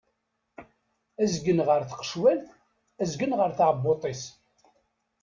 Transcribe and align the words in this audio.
Azgen 1.23 1.59
ɣer 1.67 1.81
tqecwalt, 1.83 2.45
azgen 3.01 3.35
ɣer 3.39 3.51
tɛebbuṭ-is. 3.57 4.23